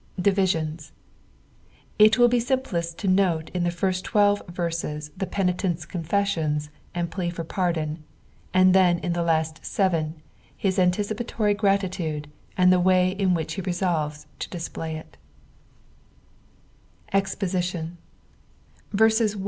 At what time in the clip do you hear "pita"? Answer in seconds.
7.11-7.31